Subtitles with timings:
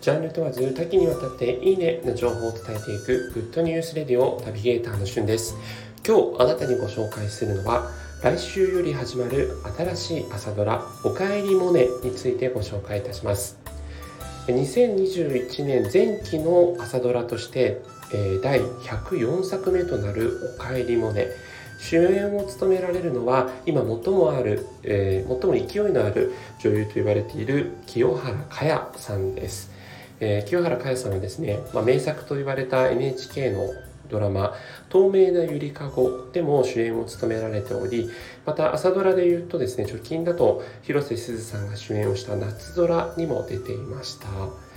[0.00, 5.56] ジャンル問わず多岐にわたっていいねの情報を伝えていくグッドニュースレディオナビゲーターのしゅんです。
[6.06, 7.90] 今日あなたにご紹介するのは
[8.22, 13.58] 来週より始まる新しい朝ドラおかえりモネについてご紹介いたします。
[14.46, 17.82] 2021年前期の朝ドラとして
[18.42, 21.26] 第104作目となるおかえりモネ
[21.80, 29.70] 主演を務められるのは今最もある、えー、最も勢いのある女優と言われている清原果耶さんです、
[30.20, 33.68] えー、清原果耶さんはですね、まあ、名作と言われた NHK の
[34.08, 34.54] ドラマ
[34.88, 38.10] 「透明なゆりかご」でも主演を務められており
[38.46, 44.67] また朝ドラで言うとですね直近だと広瀬すずさんが主演をした「夏空」にも出ていました。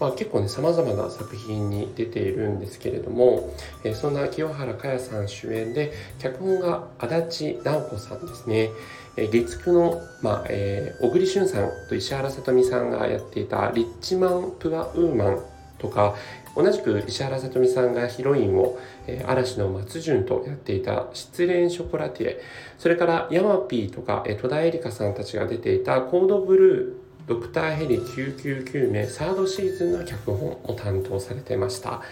[0.00, 3.52] まあ、結構ね様々な作品に出ているんですけれども、
[3.84, 8.70] えー、そんな清原果耶さん主演で脚本が足立直子さんですね、
[9.16, 15.42] えー、月9の、まあえー、小栗旬さんと石原さとみさんがやっていた「リッチマン・プア・ウーマン」
[15.78, 16.14] とか
[16.56, 22.40] 同じく石原さとみさんがヒロインを、えー、嵐の松潤とやっていた「失恋ショコラティエ」
[22.78, 32.02] それからヤマピーとか、えー、戸田恵梨香さんたちが出ていた「コードブルー」ドクターヘリ999名サードシーズンの脚本を担当されてました。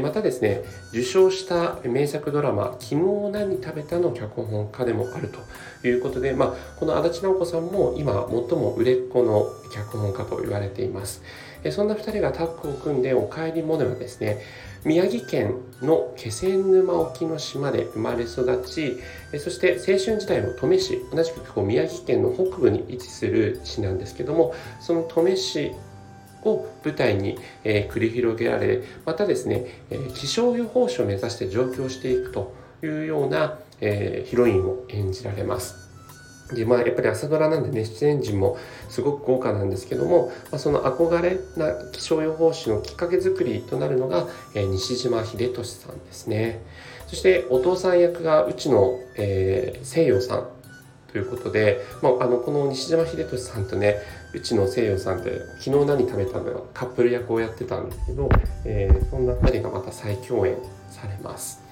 [0.00, 2.96] またですね、受賞した名作ドラマ、昨日
[3.32, 11.22] 何食べたの脚本家でもあるということで、まあ、この足立直子さんも今最も売れっ子の脚本家と言われています。
[11.70, 14.40] そんな2人がタッグを組んで「おかえりモネ」はですね
[14.84, 18.98] 宮城県の気仙沼沖の島で生まれ育ち
[19.38, 25.72] そして青春時代の登米市同じくこう宮城県の北部に位置する市なんですけどもその登米市
[26.44, 35.93] を舞台に、え、繰り広げられまたですね、え、気象予報士を目指して上京していくというような、え、ヒロインを演じられます。
[36.52, 46.60] でまあやっぱり朝ドラなんでね出演陣もすごく豪華なんですけども、まあ、その憧れな気象予報士のきっかけ作りとなるのが、えー、西島秀俊さんですね
[47.06, 50.48] そしてお父さん役がうちの、えー、西洋さん
[51.12, 53.96] ということで、まあ、あのこの西島秀俊さんとね
[54.34, 58.28] うちの西洋さんって昨日何食べたのよカップル役をやってたんですけど、
[58.64, 60.56] えー、そんな2人がまた再共演
[60.90, 61.62] されます。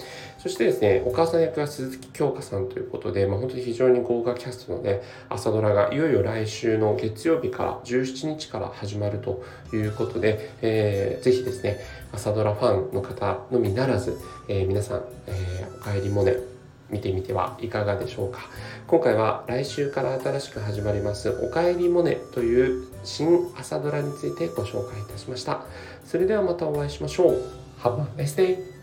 [0.43, 11.79] そしてですね、お母さん役は鈴木京香さんということで、まあ、本当に非常に豪華キャストのね、朝ドラがいよいよ来週の月曜日から17日から始まるということで、えー、ぜひですね、
[12.11, 16.35] 朝ドラファンの方のみならず、えー、皆さん、えー、おかえりモネ、
[16.91, 18.41] 見てみてはいかがでしょうか。
[18.89, 25.63] 今回は来週から新しく始まります「おかえりモネ」という新朝ドラについてご紹介いたしました。
[26.05, 27.43] それではまたお会いしましょう。
[27.81, 28.82] Have a nice day!